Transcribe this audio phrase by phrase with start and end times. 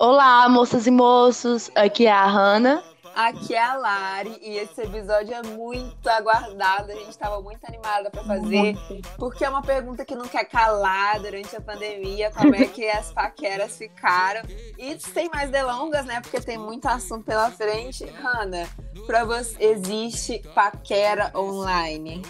[0.00, 1.72] Olá, moças e moços.
[1.74, 2.84] Aqui é a Hanna.
[3.16, 6.92] Aqui é a Lari e esse episódio é muito aguardado.
[6.92, 8.76] A gente estava muito animada para fazer,
[9.18, 13.10] porque é uma pergunta que não quer calar durante a pandemia, como é que as
[13.10, 14.42] paqueras ficaram.
[14.78, 16.20] E sem mais delongas, né?
[16.20, 18.04] Porque tem muito assunto pela frente.
[18.22, 18.68] Hanna,
[19.04, 22.22] para você existe paquera online?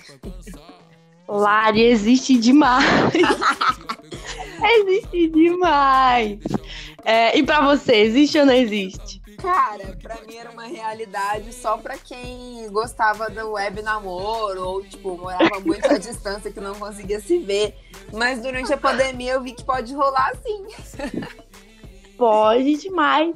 [1.28, 3.12] Lari, existe demais.
[4.62, 6.38] existe demais.
[7.04, 9.22] É, e para você, existe ou não existe?
[9.38, 15.16] Cara, pra mim era uma realidade só pra quem gostava do web namoro ou, tipo,
[15.16, 17.74] morava muito à distância que não conseguia se ver.
[18.12, 20.66] Mas durante a pandemia eu vi que pode rolar sim.
[22.18, 23.34] Pode demais.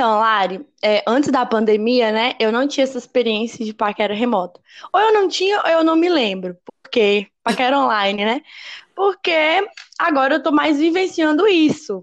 [0.00, 4.58] Então, Lari, é, antes da pandemia, né, eu não tinha essa experiência de paquera remota.
[4.94, 6.56] Ou eu não tinha, ou eu não me lembro.
[6.82, 8.40] Porque paquera online, né?
[8.96, 9.62] Porque
[9.98, 12.02] agora eu tô mais vivenciando isso.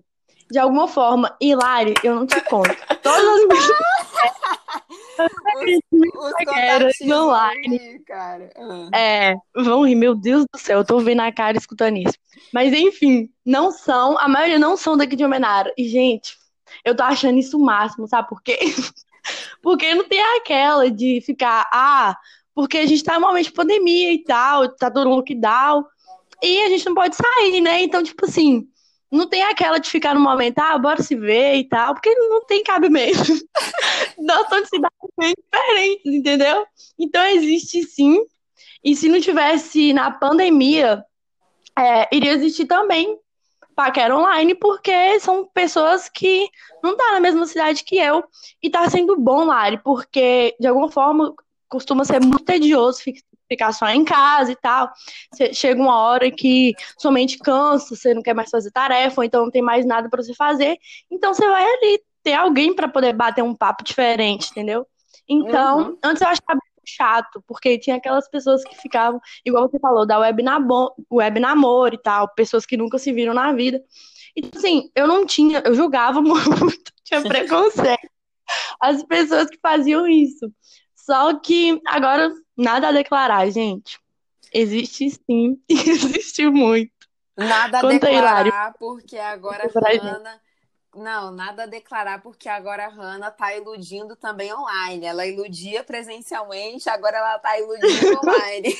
[0.52, 1.36] De alguma forma.
[1.42, 2.70] E, Lari, eu não te conto.
[3.02, 3.66] Todas as minhas
[6.16, 8.00] os, paqueras online.
[8.06, 8.52] cara.
[8.58, 8.92] Uhum.
[8.94, 12.14] É, vão rir, meu Deus do céu, eu tô vendo a cara escutando isso.
[12.54, 15.73] Mas, enfim, não são, a maioria não são daqui de Homenara.
[15.76, 16.37] E, gente
[16.83, 18.58] eu tô achando isso o máximo, sabe por quê?
[19.61, 22.16] porque não tem aquela de ficar, ah,
[22.53, 25.86] porque a gente tá de pandemia e tal, tá todo lockdown,
[26.42, 27.81] e a gente não pode sair, né?
[27.81, 28.67] Então, tipo assim,
[29.11, 32.45] não tem aquela de ficar no momento, ah, bora se ver e tal, porque não
[32.45, 33.17] tem cabimento.
[34.17, 36.66] Nós somos cidades bem diferentes, entendeu?
[37.00, 38.17] Então existe sim.
[38.83, 41.03] E se não tivesse na pandemia,
[41.78, 43.17] é, iria existir também
[43.78, 46.50] paquera online, porque são pessoas que
[46.83, 48.23] não tá na mesma cidade que eu.
[48.61, 51.31] E tá sendo bom, Lari, porque de alguma forma
[51.70, 53.03] costuma ser muito tedioso
[53.48, 54.92] ficar só em casa e tal.
[55.53, 59.52] Chega uma hora que somente cansa, você não quer mais fazer tarefa, ou então não
[59.52, 60.80] tem mais nada para você fazer.
[61.11, 64.87] Então você vai ali ter alguém para poder bater um papo diferente, entendeu?
[65.30, 65.98] Então, uhum.
[66.04, 70.42] antes eu achava chato, porque tinha aquelas pessoas que ficavam, igual você falou, da web,
[70.42, 73.81] nabo, web namoro e tal, pessoas que nunca se viram na vida.
[74.36, 78.09] E tipo assim, eu não tinha, eu julgava muito, tinha preconceito.
[78.80, 80.52] As pessoas que faziam isso.
[80.95, 83.99] Só que agora nada a declarar, gente.
[84.54, 86.92] Existe sim, existe muito.
[87.37, 90.42] Nada a Conta declarar, aí, porque agora a Hannah
[90.98, 95.06] não, nada a declarar, porque agora a Hanna tá iludindo também online.
[95.06, 98.78] Ela iludia presencialmente, agora ela tá iludindo online.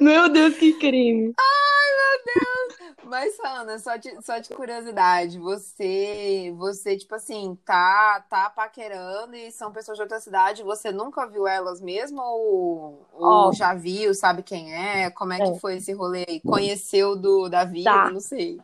[0.00, 1.34] Meu Deus, que crime!
[1.38, 2.96] Ai, meu Deus!
[3.04, 9.50] Mas, Hanna, só de, só de curiosidade, você, você, tipo assim, tá, tá paquerando e
[9.52, 13.52] são pessoas de outra cidade, você nunca viu elas mesmo ou, ou oh.
[13.52, 15.10] já viu, sabe quem é?
[15.10, 15.52] Como é, é.
[15.52, 16.40] que foi esse rolê?
[16.44, 17.90] Conheceu do, da vida?
[17.90, 18.10] Tá.
[18.10, 18.60] Não sei.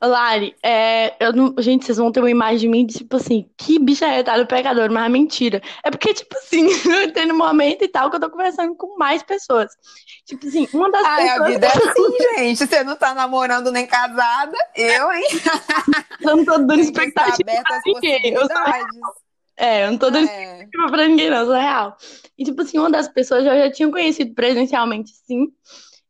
[0.00, 3.48] Lari, é, eu não, gente, vocês vão ter uma imagem de mim, de, tipo assim,
[3.56, 5.62] que bicha retada pecador, mas é mentira.
[5.84, 6.66] É porque, tipo assim,
[7.14, 9.70] tenho um momento e tal que eu tô conversando com mais pessoas.
[10.26, 11.40] Tipo assim, uma das Ai, pessoas.
[11.40, 12.66] a vida é assim, gente.
[12.66, 15.24] Você não tá namorando nem casada, eu, hein?
[16.20, 18.32] Eu não tô dando expectativa pra ninguém.
[18.32, 18.56] Eu sou
[19.56, 20.42] é, eu não tô dando é.
[20.42, 21.96] expectativa pra ninguém, não, sou real.
[22.36, 25.52] E, tipo assim, uma das pessoas eu já tinha conhecido presencialmente, sim.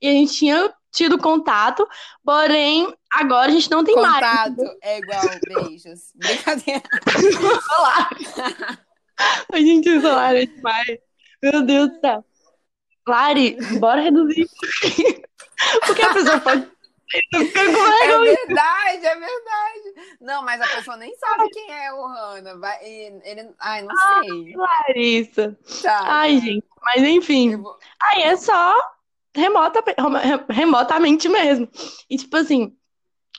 [0.00, 1.89] E a gente tinha tido contato,
[2.25, 4.55] porém, agora a gente não tem contato mais.
[4.55, 6.13] Contato é igual beijos.
[6.17, 6.83] Brincadeira.
[9.53, 10.99] a gente, é demais.
[11.43, 12.25] Meu Deus do céu.
[13.09, 14.49] Lari, bora reduzir.
[15.87, 16.71] Porque a pessoa pode.
[17.15, 20.17] É verdade, é verdade.
[20.21, 22.57] Não, mas a pessoa nem sabe quem é o Hanna.
[22.59, 24.55] Vai, ele, ai, não ah, sei.
[24.57, 25.59] Larissa.
[25.83, 27.57] Tá, ai, gente, mas enfim.
[27.57, 27.77] Vou...
[28.01, 28.75] Aí é só
[29.34, 29.82] remota,
[30.48, 31.69] remotamente mesmo.
[32.09, 32.75] E tipo assim,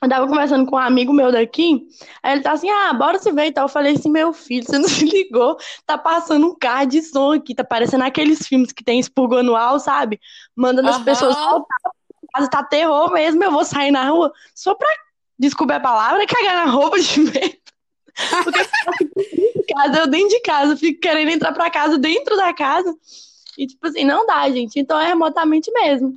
[0.01, 1.87] eu tava conversando com um amigo meu daqui,
[2.21, 3.65] aí ele tá assim, ah, bora se ver e tal.
[3.65, 5.57] Eu falei assim, meu filho, você não se ligou?
[5.85, 9.79] Tá passando um card de som aqui, tá parecendo aqueles filmes que tem expurgo anual,
[9.79, 10.19] sabe?
[10.55, 10.95] Mandando uhum.
[10.95, 11.79] as pessoas soltar.
[12.49, 14.89] Tá terror mesmo, eu vou sair na rua só pra
[15.37, 17.63] descobrir a palavra e cagar na roupa de medo.
[18.43, 22.93] Porque eu, casa, eu dentro de casa, fico querendo entrar pra casa dentro da casa.
[23.57, 24.79] E, tipo assim, não dá, gente.
[24.79, 26.13] Então é remotamente mesmo.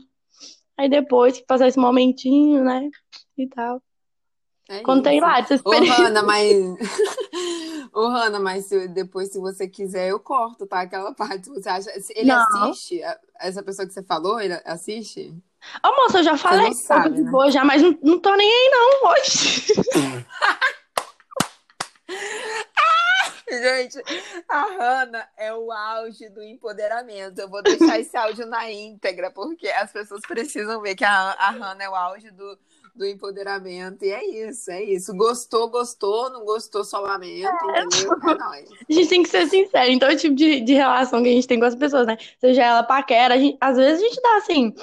[0.77, 2.89] Aí depois que passar esse momentinho, né?
[3.37, 3.83] E tal.
[4.69, 4.83] É
[5.21, 5.95] lá essa experiência.
[5.95, 6.57] Ô, Hanna, mas.
[7.95, 10.81] Ô, Hanna, mas se, depois, se você quiser, eu corto, tá?
[10.81, 11.49] Aquela parte.
[11.51, 11.91] Você acha.
[12.17, 12.45] Ele não.
[12.65, 13.01] assiste?
[13.39, 15.33] Essa pessoa que você falou, ele assiste?
[15.85, 17.31] Ô, moça, eu já falei que sabe, né?
[17.31, 19.73] boa já, mas não, não tô nem aí, não, hoje.
[23.51, 24.03] Gente,
[24.49, 27.39] a Hanna é o auge do empoderamento.
[27.39, 31.51] Eu vou deixar esse áudio na íntegra, porque as pessoas precisam ver que a, a
[31.51, 32.59] Hanna é o auge do,
[32.95, 34.05] do empoderamento.
[34.05, 35.15] E é isso, é isso.
[35.15, 37.83] Gostou, gostou, não gostou, só lamento, é.
[37.83, 38.19] entendeu?
[38.31, 38.69] É nóis.
[38.89, 39.93] A gente tem que ser sincero.
[39.93, 42.19] Então, o tipo de, de relação que a gente tem com as pessoas, né?
[42.41, 44.75] Seja ela paquera, gente, às vezes a gente dá assim.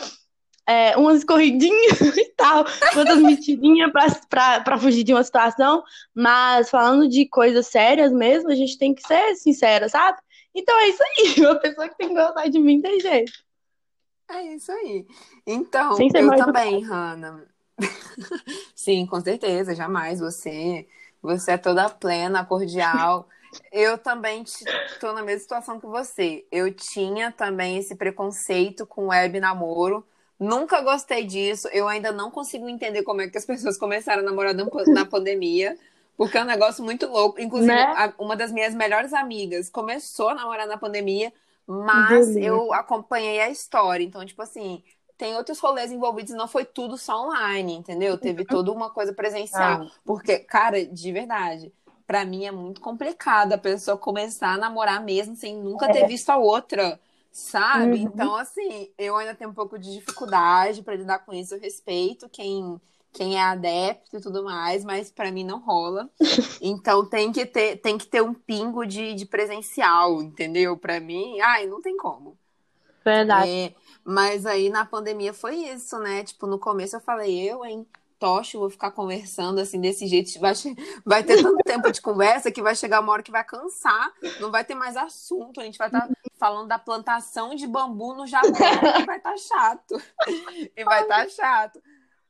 [0.66, 2.66] É, umas corridinhas e tal,
[2.96, 3.92] outras mexidinhas
[4.30, 5.84] pra fugir de uma situação,
[6.16, 10.18] mas falando de coisas sérias mesmo, a gente tem que ser sincera, sabe?
[10.56, 13.34] Então é isso aí, uma pessoa que tem que gostar de mim tem jeito.
[14.30, 15.06] É isso aí.
[15.46, 17.46] Então, eu também, Hanna.
[18.76, 20.20] Sim, com certeza, jamais.
[20.20, 20.88] Você,
[21.22, 23.28] você é toda plena, cordial.
[23.72, 26.46] Eu também estou na mesma situação que você.
[26.52, 30.06] Eu tinha também esse preconceito com web namoro.
[30.44, 31.68] Nunca gostei disso.
[31.70, 35.78] Eu ainda não consigo entender como é que as pessoas começaram a namorar na pandemia.
[36.16, 37.42] Porque é um negócio muito louco.
[37.42, 38.14] Inclusive, né?
[38.20, 41.34] uma das minhas melhores amigas começou a namorar na pandemia,
[41.68, 44.04] mas eu acompanhei a história.
[44.04, 44.84] Então, tipo assim,
[45.18, 48.18] tem outros rolês envolvidos, não foi tudo só online, entendeu?
[48.18, 49.84] Teve toda uma coisa presencial.
[49.84, 49.92] Ah.
[50.06, 51.74] Porque, cara, de verdade,
[52.06, 56.08] para mim é muito complicado a pessoa começar a namorar mesmo sem nunca ter é.
[56.08, 57.00] visto a outra,
[57.34, 57.98] sabe?
[57.98, 58.04] Uhum.
[58.04, 61.56] Então, assim, eu ainda tenho um pouco de dificuldade para lidar com isso.
[61.56, 62.80] Eu respeito quem
[63.12, 66.10] quem é adepto e tudo mais, mas para mim não rola.
[66.66, 70.78] Então tem que ter, tem que ter um pingo de, de presencial, entendeu?
[70.78, 72.38] Para mim, ai, não tem como.
[73.04, 73.50] Verdade.
[73.50, 76.24] É, mas aí na pandemia foi isso, né?
[76.24, 77.86] Tipo, no começo eu falei, eu, hein?
[78.24, 80.54] Tocho, vou ficar conversando assim desse jeito, vai,
[81.06, 84.50] vai ter tanto tempo de conversa que vai chegar uma hora que vai cansar, não
[84.50, 88.26] vai ter mais assunto, a gente vai estar tá falando da plantação de bambu no
[88.26, 90.02] Japão, e vai estar tá chato.
[90.74, 91.84] E vai estar tá chato.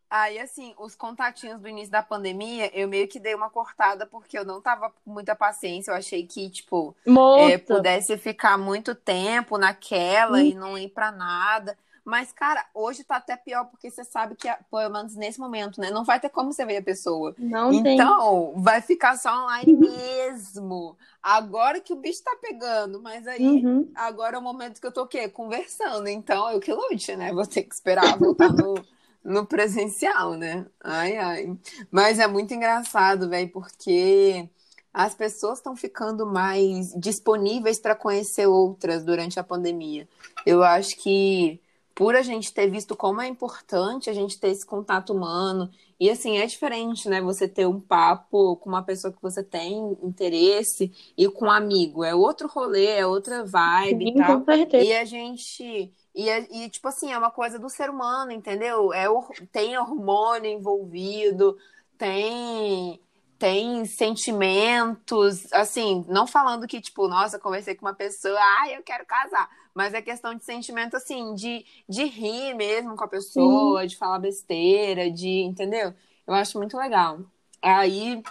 [0.09, 4.35] Aí, assim, os contatinhos do início da pandemia, eu meio que dei uma cortada porque
[4.35, 5.91] eu não tava com muita paciência.
[5.91, 6.95] Eu achei que, tipo,
[7.39, 11.77] é, pudesse ficar muito tempo naquela e não ir pra nada.
[12.05, 15.89] Mas, cara, hoje tá até pior, porque você sabe que, pelo menos nesse momento, né?
[15.89, 17.33] Não vai ter como você ver a pessoa.
[17.37, 18.61] Não então, tem.
[18.61, 20.97] vai ficar só online mesmo.
[21.21, 23.89] Agora que o bicho tá pegando, mas aí, uhum.
[23.95, 25.29] agora é o momento que eu tô o quê?
[25.29, 26.07] Conversando.
[26.07, 27.31] Então, eu que lute, né?
[27.31, 28.75] Vou ter que esperar voltar no
[29.23, 30.65] no presencial, né?
[30.83, 31.57] Ai, ai.
[31.89, 34.49] Mas é muito engraçado, velho, porque
[34.93, 40.07] as pessoas estão ficando mais disponíveis para conhecer outras durante a pandemia.
[40.45, 41.59] Eu acho que
[41.95, 45.69] por a gente ter visto como é importante a gente ter esse contato humano.
[45.99, 47.21] E assim, é diferente, né?
[47.21, 52.03] Você ter um papo com uma pessoa que você tem interesse e com um amigo.
[52.03, 54.43] É outro rolê, é outra vibe Sim, e tal.
[54.83, 58.93] E a gente e, e, tipo assim, é uma coisa do ser humano, entendeu?
[58.93, 59.05] É,
[59.51, 61.57] tem hormônio envolvido,
[61.97, 62.99] tem
[63.39, 69.05] tem sentimentos, assim, não falando que, tipo, nossa, conversei com uma pessoa, ah, eu quero
[69.05, 73.87] casar, mas é questão de sentimento, assim, de, de rir mesmo com a pessoa, Sim.
[73.87, 75.93] de falar besteira, de, entendeu?
[76.27, 77.19] Eu acho muito legal.
[77.61, 78.21] Aí,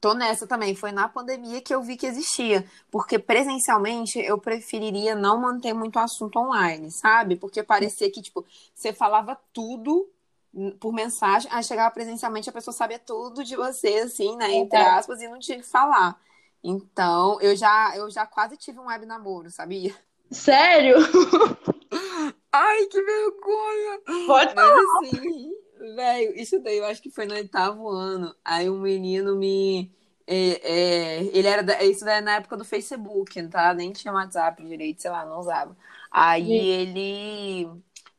[0.00, 0.74] tô nessa também.
[0.74, 2.64] Foi na pandemia que eu vi que existia.
[2.90, 7.36] Porque presencialmente eu preferiria não manter muito assunto online, sabe?
[7.36, 8.44] Porque parecia que, tipo,
[8.74, 10.08] você falava tudo
[10.80, 14.54] por mensagem, aí chegava presencialmente, a pessoa sabia tudo de você, assim, né?
[14.54, 16.18] Entre aspas, e não tinha que falar.
[16.64, 19.94] Então, eu já, eu já quase tive um web namoro, sabia?
[20.30, 20.96] Sério?
[22.52, 24.00] Ai, que vergonha!
[24.26, 25.52] Pode Mas assim,
[25.94, 28.34] velho, isso daí eu acho que foi no oitavo ano.
[28.44, 29.92] Aí um menino me.
[30.26, 31.62] É, é, ele era.
[31.62, 33.74] Da, isso daí é na época do Facebook, tá?
[33.74, 35.76] Nem tinha WhatsApp direito, sei lá, não usava.
[36.10, 37.70] Aí ele.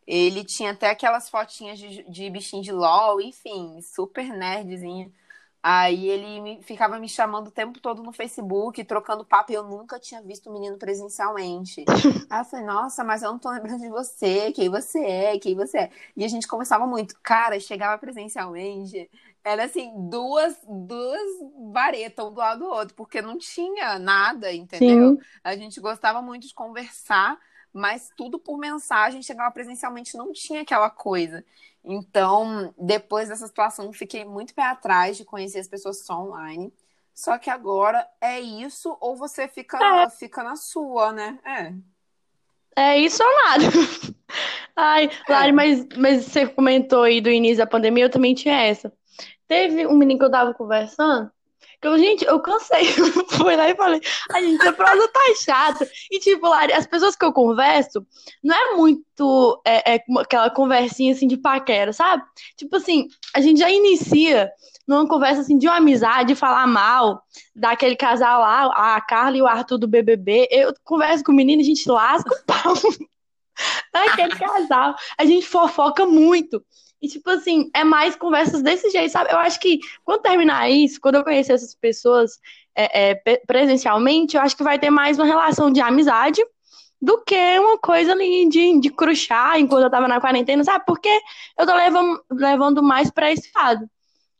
[0.05, 5.11] Ele tinha até aquelas fotinhas de, de bichinho de LOL, enfim, super nerdzinho.
[5.69, 9.63] Aí ele me, ficava me chamando o tempo todo no Facebook, trocando papo, e eu
[9.63, 11.83] nunca tinha visto o menino presencialmente.
[12.31, 15.57] Aí eu falei, nossa, mas eu não tô lembrando de você, quem você é, quem
[15.57, 15.91] você é.
[16.15, 17.19] E a gente conversava muito.
[17.21, 19.09] Cara, chegava presencialmente,
[19.43, 21.21] era assim, duas, duas
[21.73, 25.15] varetas um do lado do outro, porque não tinha nada, entendeu?
[25.15, 25.19] Sim.
[25.43, 27.37] A gente gostava muito de conversar,
[27.73, 31.43] mas tudo por mensagem, chegava presencialmente, não tinha aquela coisa.
[31.89, 36.73] Então, depois dessa situação, fiquei muito pé atrás de conhecer as pessoas só online.
[37.13, 40.09] Só que agora é isso, ou você fica, é.
[40.09, 41.39] fica na sua, né?
[41.45, 41.73] É.
[42.75, 43.63] É isso ou nada.
[44.75, 45.31] Ai, é.
[45.31, 48.91] Lari, mas, mas você comentou aí do início da pandemia, eu também tinha essa.
[49.47, 51.31] Teve um menino que eu tava conversando,
[51.79, 52.85] Que gente, eu cansei.
[53.29, 55.87] Fui lá e falei, a gente, a prosa tá chata.
[56.11, 58.05] E, tipo, Lari, as pessoas que eu converso,
[58.43, 62.23] não é muito é, é, aquela conversinha assim de paquera, sabe?
[62.55, 64.51] Tipo assim, a gente já inicia
[64.87, 67.21] numa conversa assim de uma amizade, falar mal
[67.55, 70.47] daquele casal lá, a Carla e o Arthur do BBB.
[70.49, 72.73] Eu converso com o menino, a gente lasca o pau
[73.93, 74.95] naquele casal.
[75.17, 76.63] A gente fofoca muito.
[77.01, 79.31] E, tipo assim, é mais conversas desse jeito, sabe?
[79.31, 82.39] Eu acho que quando terminar isso, quando eu conhecer essas pessoas
[82.75, 86.41] é, é, presencialmente, eu acho que vai ter mais uma relação de amizade
[86.99, 90.83] do que uma coisa ali de, de cruxar enquanto eu tava na quarentena, sabe?
[90.85, 91.09] Porque
[91.57, 93.87] eu tô levando, levando mais pra esse lado.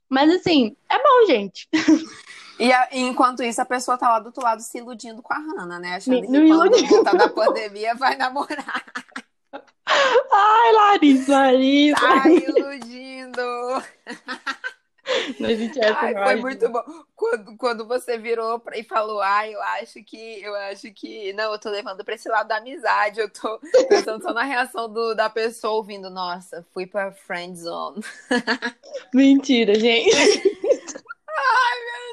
[0.10, 1.68] Mas assim, é bom, gente.
[2.60, 5.38] E, a, enquanto isso, a pessoa tá lá do outro lado se iludindo com a
[5.38, 5.96] Rana, né?
[5.96, 8.84] Achando Me, que quando voltar da pandemia vai namorar.
[9.88, 12.01] Ai, Larissa, Larissa.
[12.01, 13.84] Tá iludindo.
[15.39, 16.84] Não existe essa Ai, foi muito bom.
[17.15, 21.32] Quando, quando você virou e falou, ai, eu acho que, eu acho que.
[21.34, 23.20] Não, eu tô levando pra esse lado da amizade.
[23.20, 28.03] Eu tô pensando só na reação do, da pessoa ouvindo, nossa, fui pra friend zone.
[29.13, 30.15] Mentira, gente.
[30.15, 32.07] ai, meu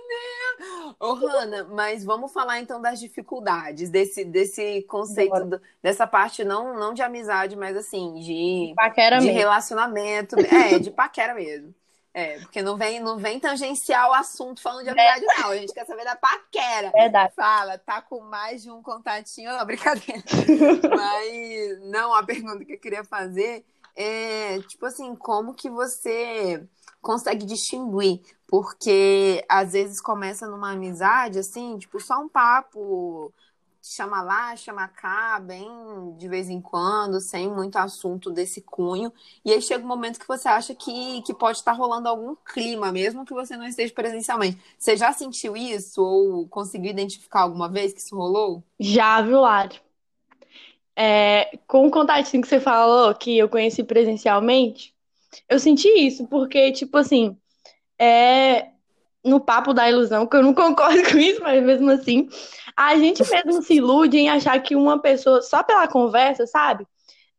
[0.99, 6.79] Ô, Hanna, mas vamos falar então das dificuldades, desse, desse conceito, do, dessa parte não,
[6.79, 9.39] não de amizade, mas assim, de, paquera de mesmo.
[9.39, 10.37] relacionamento.
[10.39, 11.75] É, de paquera mesmo.
[12.17, 15.41] É, porque não vem, não vem tangencial o assunto falando de amizade, é.
[15.41, 15.51] não.
[15.51, 16.93] A gente quer saber da paquera.
[16.93, 17.33] Verdade.
[17.35, 19.51] Fala, tá com mais de um contatinho?
[19.53, 20.23] Não, brincadeira.
[20.95, 23.65] Mas, não, a pergunta que eu queria fazer
[23.97, 26.65] é, tipo assim, como que você
[27.05, 28.21] consegue distinguir?
[28.49, 33.33] Porque às vezes começa numa amizade, assim, tipo, só um papo
[33.87, 35.69] chama lá, chama cá, bem
[36.17, 39.13] de vez em quando, sem muito assunto desse cunho.
[39.45, 42.91] E aí chega um momento que você acha que, que pode estar rolando algum clima,
[42.91, 44.59] mesmo que você não esteja presencialmente.
[44.79, 48.65] Você já sentiu isso ou conseguiu identificar alguma vez que isso rolou?
[48.81, 49.79] Já, viu, Lari?
[50.97, 54.94] É, com o contatinho que você falou, que eu conheci presencialmente,
[55.49, 57.37] eu senti isso, porque, tipo assim,
[57.99, 58.69] é,
[59.25, 62.29] no papo da ilusão, que eu não concordo com isso, mas mesmo assim,
[62.77, 66.87] a gente mesmo se ilude em achar que uma pessoa, só pela conversa, sabe?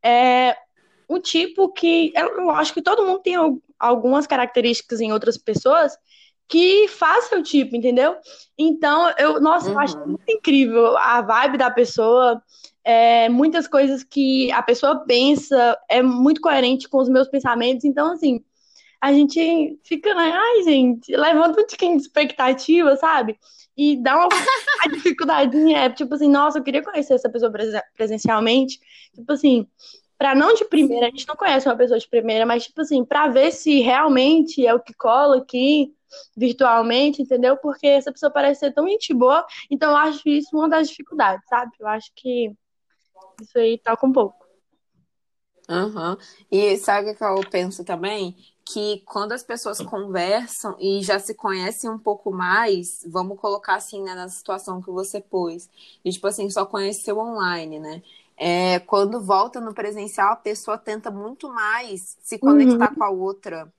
[0.04, 0.56] É
[1.10, 2.12] um tipo que.
[2.16, 3.36] Eu acho que todo mundo tem
[3.80, 5.98] algumas características em outras pessoas
[6.48, 8.16] que faz seu tipo, entendeu?
[8.58, 9.74] Então, eu, nossa, uhum.
[9.74, 12.42] eu acho muito incrível a vibe da pessoa.
[12.84, 17.84] É, muitas coisas que a pessoa pensa é muito coerente com os meus pensamentos.
[17.84, 18.44] Então, assim,
[19.02, 20.32] a gente fica, né?
[20.34, 23.38] Ai, gente, levanta um tiquinho de expectativa, sabe?
[23.76, 24.30] E dá uma
[24.94, 27.52] dificuldade, é tipo assim, nossa, eu queria conhecer essa pessoa
[27.96, 28.80] presencialmente.
[29.14, 29.68] Tipo assim,
[30.18, 33.04] para não de primeira, a gente não conhece uma pessoa de primeira, mas tipo assim,
[33.04, 35.95] para ver se realmente é o que cola aqui
[36.36, 37.58] virtualmente, entendeu?
[37.58, 41.46] Porque essa pessoa parece ser tão gente boa, então eu acho isso uma das dificuldades,
[41.48, 41.72] sabe?
[41.80, 42.52] Eu acho que
[43.42, 44.46] isso aí toca um pouco.
[45.68, 46.16] Uhum.
[46.52, 48.36] E sabe o que eu penso também?
[48.66, 54.02] que quando as pessoas conversam e já se conhecem um pouco mais, vamos colocar assim,
[54.02, 55.70] né, na situação que você pôs,
[56.04, 58.02] e tipo assim, só conheceu online, né?
[58.36, 62.96] É, quando volta no presencial, a pessoa tenta muito mais se conectar uhum.
[62.96, 63.72] com a outra.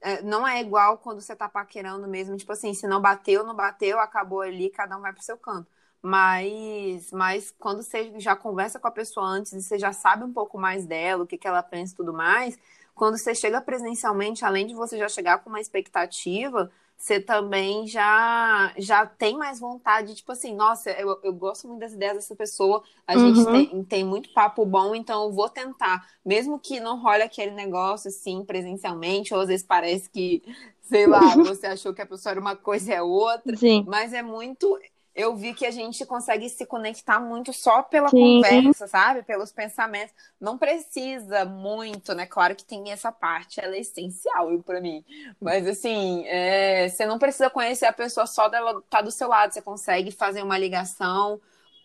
[0.00, 3.54] É, não é igual quando você tá paquerando mesmo, tipo assim, se não bateu, não
[3.54, 5.68] bateu, acabou ali, cada um vai pro seu canto.
[6.00, 10.32] Mas, mas quando você já conversa com a pessoa antes e você já sabe um
[10.32, 12.56] pouco mais dela, o que, que ela pensa e tudo mais,
[12.94, 18.74] quando você chega presencialmente, além de você já chegar com uma expectativa, você também já
[18.76, 22.82] já tem mais vontade, tipo assim, nossa, eu, eu gosto muito das ideias dessa pessoa,
[23.06, 23.34] a uhum.
[23.34, 27.52] gente tem, tem muito papo bom, então eu vou tentar, mesmo que não role aquele
[27.52, 30.42] negócio assim presencialmente, ou às vezes parece que,
[30.82, 33.84] sei lá, você achou que a pessoa era uma coisa e é outra, Sim.
[33.86, 34.76] mas é muito
[35.18, 38.40] eu vi que a gente consegue se conectar muito só pela Sim.
[38.40, 39.24] conversa, sabe?
[39.24, 40.14] Pelos pensamentos.
[40.40, 42.24] Não precisa muito, né?
[42.24, 45.04] Claro que tem essa parte, ela é essencial para mim.
[45.40, 46.88] Mas assim, é...
[46.88, 49.52] você não precisa conhecer a pessoa só dela estar tá do seu lado.
[49.52, 51.40] Você consegue fazer uma ligação,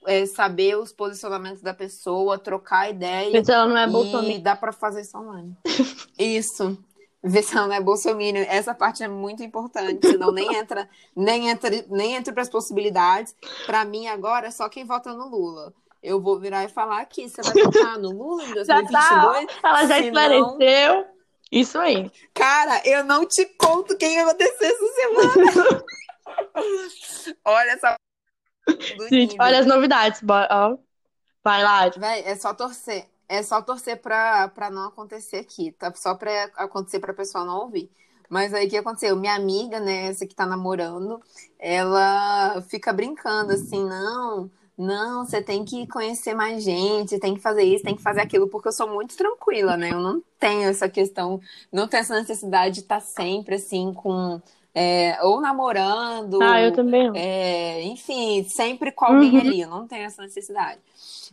[0.05, 3.31] é, saber os posicionamentos da pessoa, trocar ideia.
[3.33, 4.29] Mas ela não é Bolsonaro.
[4.29, 5.57] E dá para fazer isso online.
[6.19, 6.77] isso
[7.23, 8.43] ver se ela não é bolsominion.
[8.47, 13.35] Essa parte é muito importante, senão nem entra, nem entra, nem entra para as possibilidades.
[13.65, 15.73] Para mim agora é só quem vota no Lula.
[16.01, 18.65] Eu vou virar e falar aqui, você vai votar no Lula em 2022?
[18.91, 21.05] Já tá, ela já esclareceu.
[21.49, 22.11] Isso aí.
[22.33, 25.83] Cara, eu não te conto quem vai acontecer essa semana.
[27.45, 27.95] olha essa
[29.09, 30.21] Gente, olha as novidades.
[30.21, 31.89] Vai lá.
[31.89, 33.05] Véi, é só torcer.
[33.33, 35.91] É só torcer para não acontecer aqui, tá?
[35.95, 37.89] Só para acontecer para a pessoa não ouvir.
[38.29, 39.15] Mas aí o que aconteceu?
[39.15, 41.19] Minha amiga, né, essa que tá namorando,
[41.57, 47.63] ela fica brincando assim, não, não, você tem que conhecer mais gente, tem que fazer
[47.63, 49.91] isso, tem que fazer aquilo, porque eu sou muito tranquila, né?
[49.91, 51.39] Eu não tenho essa questão,
[51.71, 54.39] não tenho essa necessidade de estar sempre assim com.
[54.75, 56.41] É, ou namorando.
[56.41, 57.11] Ah, eu também.
[57.15, 59.39] É, enfim, sempre com alguém uhum.
[59.39, 60.79] ali, eu não tenho essa necessidade.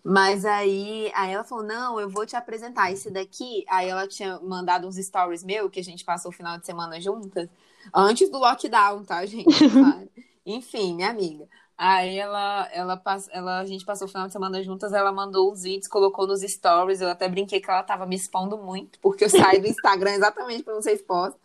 [0.05, 3.65] Mas aí, aí ela falou: não, eu vou te apresentar esse daqui.
[3.69, 7.01] Aí ela tinha mandado uns stories meu, que a gente passou o final de semana
[7.01, 7.49] juntas,
[7.95, 9.47] antes do lockdown, tá, gente?
[10.45, 11.47] Enfim, minha amiga.
[11.77, 15.63] Aí ela, ela, ela, a gente passou o final de semana juntas, ela mandou os
[15.63, 17.01] vídeos, colocou nos stories.
[17.01, 20.63] Eu até brinquei que ela tava me expondo muito, porque eu saí do Instagram exatamente
[20.63, 21.39] para vocês postar.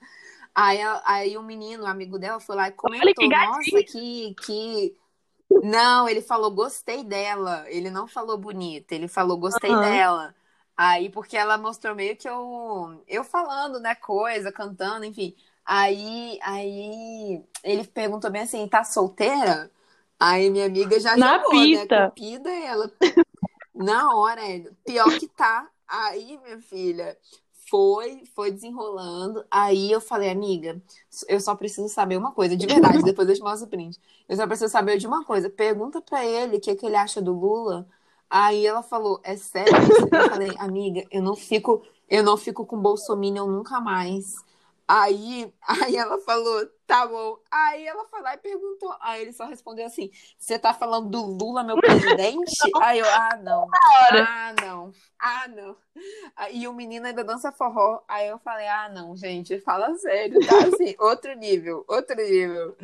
[0.54, 4.96] Aí, aí um menino, um amigo dela, foi lá e comentou, que nossa, que, que.
[5.64, 7.66] Não, ele falou gostei dela.
[7.68, 9.82] Ele não falou bonita, ele falou gostei uhum.
[9.82, 10.36] dela.
[10.78, 15.36] Aí, porque ela mostrou meio que eu, eu falando, né, coisa, cantando, enfim.
[15.66, 19.72] Aí, aí ele perguntou bem assim, tá solteira?
[20.20, 21.66] Aí minha amiga já Na jogou, né?
[21.66, 22.00] pista.
[22.00, 22.08] né?
[22.08, 22.92] Cupida ela.
[23.74, 24.42] Na hora,
[24.86, 25.70] pior que tá.
[25.88, 27.18] Aí, minha filha,
[27.70, 29.46] foi, foi desenrolando.
[29.50, 30.82] Aí eu falei, amiga,
[31.28, 34.00] eu só preciso saber uma coisa, de verdade, depois eu te mostro o print.
[34.28, 35.50] Eu só preciso saber de uma coisa.
[35.50, 37.88] Pergunta pra ele o que, que ele acha do Lula.
[38.30, 39.74] Aí ela falou, é sério?
[40.12, 44.36] Eu falei, amiga, eu não fico, eu não fico com Bolsonaro nunca mais.
[44.88, 47.38] Aí, aí ela falou, tá bom.
[47.52, 48.96] Aí ela foi lá e perguntou.
[49.02, 52.56] Aí ele só respondeu assim: Você tá falando do Lula, meu presidente?
[52.82, 53.68] aí eu, ah, não.
[54.12, 54.92] Ah, não.
[55.20, 55.76] Ah, não.
[56.52, 58.02] E o menino ainda dança forró.
[58.08, 62.76] Aí eu falei, ah, não, gente, fala sério, tá assim, outro nível, outro nível.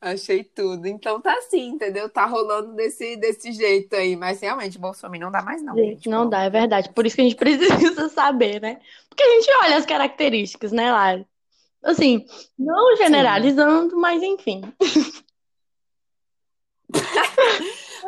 [0.00, 0.86] Achei tudo.
[0.86, 2.08] Então tá assim, entendeu?
[2.08, 4.16] Tá rolando desse, desse jeito aí.
[4.16, 5.74] Mas realmente, Bolsonaro não dá mais, não.
[5.74, 6.90] Gente, gente não dá, é verdade.
[6.92, 8.80] Por isso que a gente precisa saber, né?
[9.08, 11.26] Porque a gente olha as características, né, Lari?
[11.86, 12.26] Assim,
[12.58, 13.96] não generalizando, Sim.
[13.96, 14.62] mas enfim.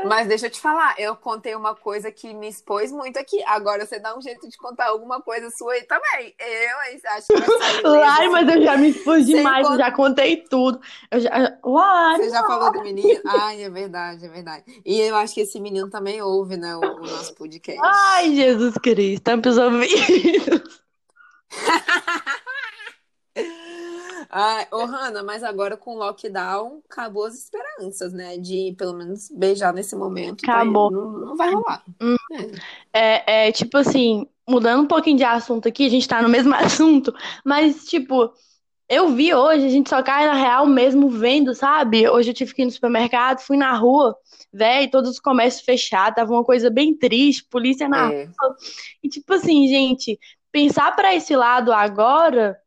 [0.05, 3.43] Mas deixa eu te falar, eu contei uma coisa que me expôs muito aqui.
[3.45, 6.35] Agora você dá um jeito de contar alguma coisa sua aí também.
[6.39, 8.03] Eu acho que vai sair.
[8.05, 10.81] Ai, mas eu já me expus demais, eu já contei tudo.
[11.11, 11.59] Eu já...
[11.65, 13.21] Uai, você já falou do menino?
[13.27, 14.65] Ai, é verdade, é verdade.
[14.85, 17.81] E eu acho que esse menino também ouve, né, o, o nosso podcast.
[17.83, 20.81] Ai, Jesus Cristo, tampa os ouvidos.
[24.31, 28.37] Ah, ô, Hanna, mas agora com o lockdown, acabou as esperanças, né?
[28.37, 30.45] De pelo menos beijar nesse momento.
[30.45, 30.91] Tá acabou.
[30.91, 31.83] Não, não, vai rolar.
[32.01, 32.17] Hum.
[32.93, 33.47] É.
[33.47, 33.49] é.
[33.49, 37.15] É, tipo assim, mudando um pouquinho de assunto aqui, a gente tá no mesmo assunto,
[37.45, 38.31] mas, tipo,
[38.89, 42.09] eu vi hoje, a gente só cai na real mesmo vendo, sabe?
[42.09, 44.17] Hoje eu tive que ir no supermercado, fui na rua,
[44.53, 48.25] velho, todos os comércios fechados, tava uma coisa bem triste, polícia na é.
[48.25, 48.57] rua.
[49.03, 50.19] E, tipo assim, gente,
[50.53, 52.59] pensar para esse lado agora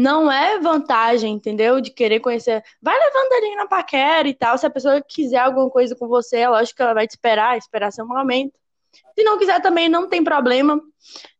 [0.00, 1.78] não é vantagem, entendeu?
[1.78, 2.64] De querer conhecer.
[2.80, 4.56] Vai levando ali na paquera e tal.
[4.56, 7.58] Se a pessoa quiser alguma coisa com você, é lógico que ela vai te esperar,
[7.58, 8.54] esperar seu momento.
[9.14, 10.80] Se não quiser também, não tem problema.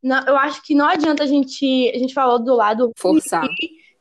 [0.02, 1.90] Não, eu acho que não adianta a gente.
[1.94, 2.92] A gente falou do lado.
[2.98, 3.48] Forçar.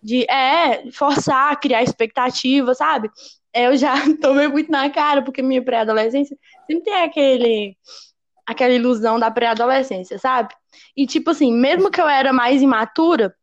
[0.03, 3.09] De, é, forçar, criar expectativa, sabe?
[3.53, 7.77] É, eu já tomei muito na cara, porque minha pré-adolescência sempre tem aquele.
[8.45, 10.53] Aquela ilusão da pré-adolescência, sabe?
[10.97, 13.33] E, tipo assim, mesmo que eu era mais imatura,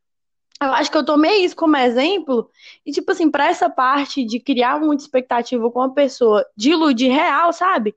[0.60, 2.50] eu acho que eu tomei isso como exemplo,
[2.84, 7.08] e, tipo assim, para essa parte de criar muita expectativa com a pessoa, de iludir
[7.08, 7.94] real, sabe?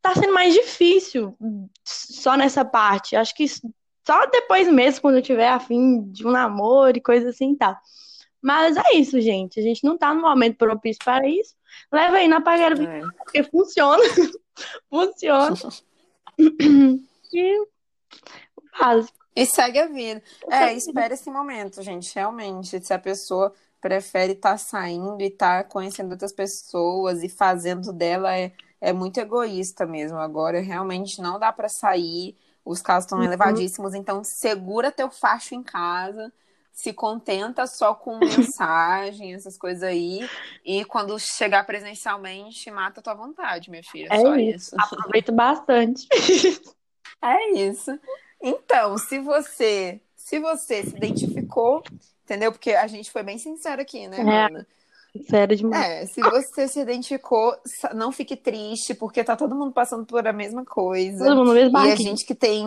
[0.00, 1.36] Tá sendo mais difícil
[1.84, 3.16] só nessa parte.
[3.16, 7.52] Acho que só depois mesmo, quando eu tiver afim de um namoro e coisa assim
[7.52, 7.76] e tal.
[8.40, 9.58] Mas é isso, gente.
[9.58, 11.54] A gente não tá no momento propício para isso.
[11.90, 13.00] Leva aí na pagueira, é.
[13.16, 14.02] porque funciona.
[14.90, 15.56] funciona.
[17.32, 17.66] e o
[18.78, 19.23] básico.
[19.34, 20.22] E segue a vida.
[20.50, 22.80] É, espera esse momento, gente, realmente.
[22.84, 27.92] Se a pessoa prefere estar tá saindo e estar tá conhecendo outras pessoas e fazendo
[27.92, 30.18] dela, é, é muito egoísta mesmo.
[30.18, 32.36] Agora, realmente, não dá para sair.
[32.64, 33.24] Os casos estão uhum.
[33.24, 36.32] elevadíssimos, então segura teu facho em casa
[36.74, 40.28] se contenta só com mensagem, essas coisas aí.
[40.64, 44.08] E quando chegar presencialmente, mata a tua vontade, minha filha.
[44.10, 44.74] É só isso.
[44.74, 44.76] isso.
[44.78, 46.06] Aproveito bastante.
[47.22, 47.98] é isso.
[48.46, 51.82] Então, se você, se você se identificou,
[52.24, 52.52] entendeu?
[52.52, 54.46] Porque a gente foi bem sincero aqui, né, é.
[54.46, 54.66] Ana?
[55.30, 55.84] Sério demais.
[55.84, 57.56] É, se você se identificou,
[57.94, 61.24] não fique triste, porque tá todo mundo passando por a mesma coisa.
[61.24, 62.66] Todo mundo mesmo E a gente que tem.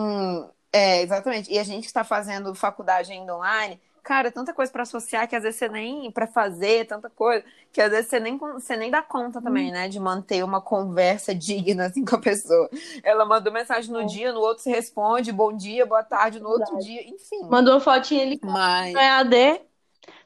[0.72, 1.52] É, exatamente.
[1.52, 5.36] E a gente que está fazendo faculdade ainda online, cara, tanta coisa para associar que
[5.36, 8.90] às vezes você nem para fazer, tanta coisa, que às vezes você nem, você nem
[8.90, 9.72] dá conta também, hum.
[9.72, 12.70] né, de manter uma conversa digna assim com a pessoa.
[13.04, 14.06] Ela mandou mensagem no é.
[14.06, 17.42] dia, no outro você responde, bom dia, boa tarde, no outro dia, enfim.
[17.50, 18.94] Mandou uma fotinha ali Mas...
[18.94, 19.60] no EAD.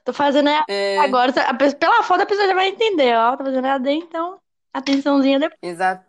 [0.05, 1.33] Tô fazendo EAD É, agora.
[1.49, 3.37] a pe- Pela foto a pessoa já vai entender, ó.
[3.37, 4.39] Tô fazendo EAD, então
[4.73, 5.59] atençãozinha depois.
[5.61, 6.05] exa-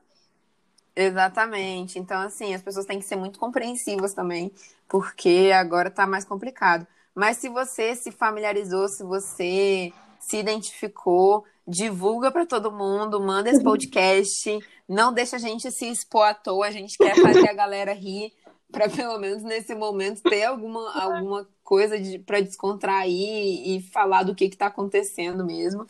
[0.95, 1.99] exatamente.
[1.99, 4.51] Então, assim, as pessoas têm que ser muito compreensivas também,
[4.87, 6.87] porque agora tá mais complicado.
[7.15, 13.61] Mas se você se familiarizou, se você se identificou, divulga para todo mundo, manda esse
[13.63, 17.93] podcast, não deixa a gente se expor à toa, a gente quer fazer a galera
[17.93, 18.33] rir,
[18.71, 24.33] para pelo menos nesse momento ter alguma, alguma coisa de, para descontrair e falar do
[24.33, 25.85] que está acontecendo mesmo.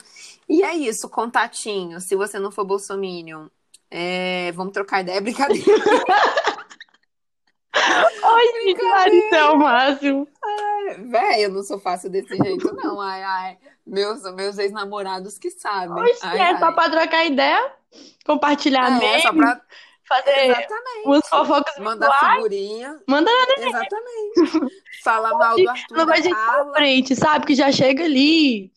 [0.49, 2.01] E é isso, contatinho.
[2.01, 3.47] Se você não for bolsominion,
[3.89, 5.63] é, vamos trocar ideia, brincadeira.
[8.33, 10.27] Ai, é o máximo.
[11.09, 12.99] Véi, eu não sou fácil desse jeito, não.
[12.99, 13.57] Ai, ai.
[13.85, 16.03] Meus, meus ex-namorados que sabem.
[16.03, 16.59] Oxe, Ai, é ai.
[16.59, 17.73] só pra trocar ideia,
[18.25, 19.59] compartilhar É, só pra
[20.07, 21.05] fazer Exatamente.
[21.05, 22.35] umas fofocas mandar virtuais.
[22.35, 22.99] figurinha.
[23.07, 24.73] Manda Exatamente.
[25.03, 27.45] Falar mal do Arthur não vai gente pra frente, sabe?
[27.45, 28.71] Que já chega ali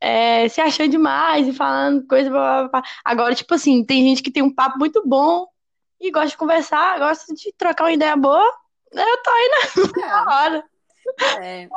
[0.00, 2.30] é, se achando demais e falando coisa.
[2.30, 2.82] blá, blá, blá.
[3.04, 5.46] Agora, tipo assim, tem gente que tem um papo muito bom
[6.00, 8.52] e gosta de conversar, gosta de trocar uma ideia boa.
[8.92, 9.50] Eu tô aí
[10.00, 10.64] na hora.
[11.40, 11.68] É,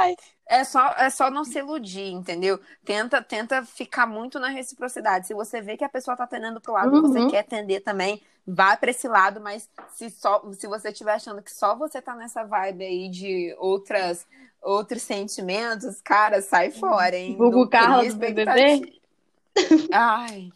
[0.47, 2.59] é, só, é só não se iludir, entendeu?
[2.83, 5.27] Tenta, tenta ficar muito na reciprocidade.
[5.27, 7.01] Se você vê que a pessoa tá tendendo pro lado, Uhum.
[7.01, 11.43] você quer tender também, vá pra esse lado, mas se, só, se você estiver achando
[11.43, 14.25] que só você tá nessa vibe aí de outras,
[14.61, 17.35] outros sentimentos, cara, sai fora, hein?
[17.37, 18.99] Vulgo Carla do BBB.
[19.93, 20.49] Ai,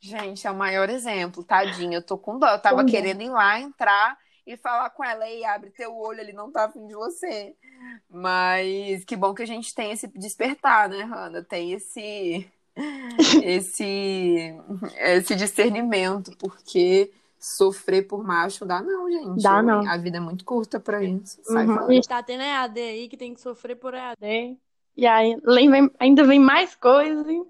[0.00, 1.94] gente, é o maior exemplo, tadinho.
[1.94, 2.48] Eu tô com dó.
[2.48, 2.90] Eu tava dó.
[2.90, 6.64] querendo ir lá, entrar e falar com ela, ei, abre teu olho, ele não tá
[6.64, 7.54] afim de você.
[8.08, 11.42] Mas que bom que a gente tem esse despertar, né, Hanna?
[11.42, 12.48] Tem esse
[13.44, 14.54] esse
[14.96, 19.42] esse discernimento, porque sofrer por macho dá não, gente.
[19.42, 19.88] Dá não.
[19.88, 21.40] A vida é muito curta pra isso.
[21.48, 21.86] Uhum.
[21.86, 24.56] A gente tá tendo EAD aí que tem que sofrer por EAD.
[24.96, 27.26] E aí vem- ainda vem mais coisas.
[27.28, 27.46] hein?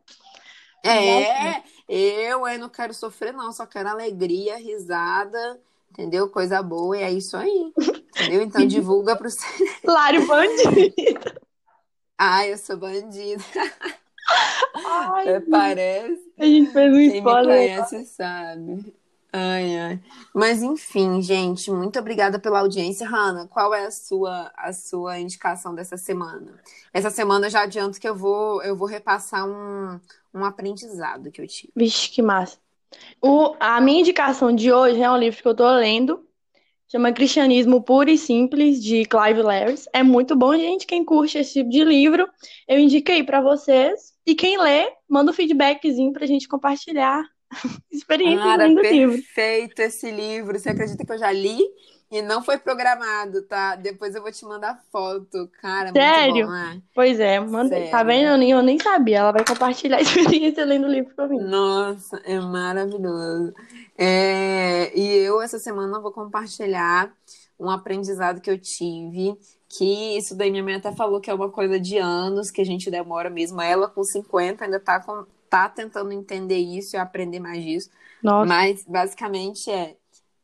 [0.84, 5.60] É, eu, eu não quero sofrer, não, só quero alegria, risada,
[5.98, 6.28] entendeu?
[6.30, 7.72] Coisa boa, e é isso aí.
[8.16, 8.42] Entendeu?
[8.42, 9.28] Então divulga pro.
[9.84, 10.94] Lário bandido.
[12.16, 13.42] Ai, eu sou bandida.
[14.74, 16.32] Ai, Até parece.
[16.38, 17.56] a gente fez um Quem me spoiler.
[17.56, 18.94] conhece sabe.
[19.32, 20.00] Ai, ai.
[20.34, 23.06] Mas enfim, gente, muito obrigada pela audiência.
[23.06, 26.58] Hanna, qual é a sua, a sua indicação dessa semana?
[26.92, 30.00] Essa semana eu já adianto que eu vou, eu vou repassar um,
[30.32, 31.72] um aprendizado que eu tive.
[31.76, 32.56] Vixe, que massa.
[33.22, 36.24] O, a minha indicação de hoje é um livro que eu tô lendo.
[36.90, 39.86] Chama Cristianismo Puro e Simples, de Clive Lewis.
[39.92, 40.86] É muito bom, gente.
[40.86, 42.26] Quem curte esse tipo de livro,
[42.66, 44.14] eu indiquei pra vocês.
[44.26, 47.22] E quem lê, manda um feedbackzinho pra gente compartilhar
[47.90, 49.16] experiências Cara, lendo o livro.
[49.16, 50.58] perfeito esse livro.
[50.58, 51.60] Você acredita que eu já li
[52.10, 53.76] e não foi programado, tá?
[53.76, 55.48] Depois eu vou te mandar foto.
[55.60, 56.46] Cara, Sério?
[56.46, 56.82] bom, né?
[56.94, 57.76] Pois é, manda.
[57.90, 58.28] Tá vendo?
[58.28, 59.18] Eu nem, eu nem sabia.
[59.18, 61.44] Ela vai compartilhar a experiência lendo o livro comigo.
[61.44, 63.52] Nossa, é maravilhoso.
[63.96, 67.12] É, e eu, essa semana, vou compartilhar
[67.60, 69.36] um aprendizado que eu tive,
[69.68, 72.64] que isso daí minha mãe até falou que é uma coisa de anos, que a
[72.64, 73.60] gente demora mesmo.
[73.60, 77.90] Ela, com 50, ainda tá, com, tá tentando entender isso e aprender mais disso.
[78.22, 79.94] Nossa, Mas, basicamente, é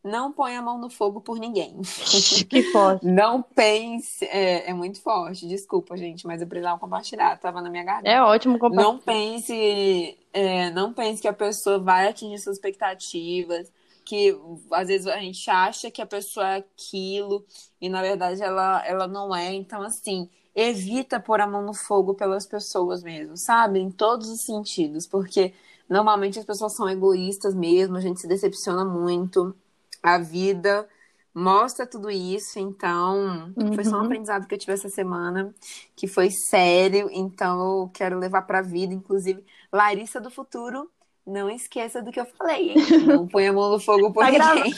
[0.05, 1.81] não põe a mão no fogo por ninguém.
[2.49, 3.07] que forte.
[3.07, 4.25] Não pense.
[4.27, 8.09] É, é muito forte, desculpa, gente, mas eu precisava compartilhar, tava na minha garganta.
[8.11, 8.93] É ótimo compartilhar.
[8.93, 13.73] Não pense, é, não pense que a pessoa vai atingir suas expectativas,
[14.05, 14.39] que
[14.71, 17.43] às vezes a gente acha que a pessoa é aquilo
[17.81, 19.55] e na verdade ela, ela não é.
[19.55, 23.81] Então, assim, evita pôr a mão no fogo pelas pessoas mesmo, sabe?
[23.81, 25.55] Em todos os sentidos, porque
[25.89, 29.57] normalmente as pessoas são egoístas mesmo, a gente se decepciona muito.
[30.05, 30.87] A vida
[31.35, 34.05] mostra tudo isso, então foi só um Uhum.
[34.05, 35.53] aprendizado que eu tive essa semana,
[35.97, 40.89] que foi sério, então eu quero levar pra vida, inclusive, Larissa do futuro,
[41.27, 42.77] não esqueça do que eu falei, hein?
[43.07, 44.75] Não põe a mão no fogo por Tá ninguém.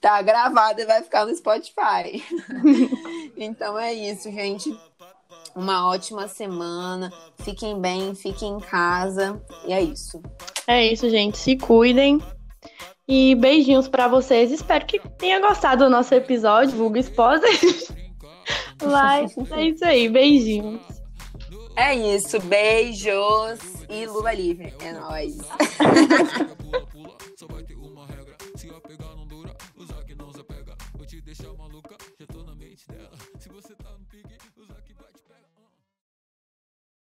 [0.00, 2.22] tá gravado e vai ficar no Spotify.
[3.36, 4.74] então é isso, gente.
[5.54, 7.12] Uma ótima semana.
[7.38, 9.40] Fiquem bem, fiquem em casa.
[9.66, 10.22] E é isso.
[10.66, 11.36] É isso, gente.
[11.38, 12.20] Se cuidem.
[13.06, 14.50] E beijinhos pra vocês.
[14.50, 17.44] Espero que tenha gostado do nosso episódio, vulgo esposa.
[18.82, 20.08] Mas é isso aí.
[20.08, 20.80] Beijinhos.
[21.76, 22.40] É isso.
[22.40, 24.72] Beijos e Lula livre.
[24.80, 25.38] É nóis.